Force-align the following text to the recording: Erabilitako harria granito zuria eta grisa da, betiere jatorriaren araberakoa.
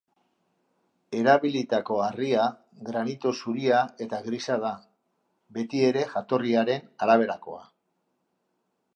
Erabilitako 1.17 1.97
harria 2.05 2.45
granito 2.87 3.33
zuria 3.41 3.81
eta 4.05 4.21
grisa 4.29 4.57
da, 4.63 4.71
betiere 5.59 6.07
jatorriaren 6.15 6.89
araberakoa. 7.07 7.61